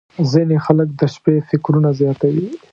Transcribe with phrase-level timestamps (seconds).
[0.31, 2.47] •ځینې خلک د شپې فکرونه زیاتوي.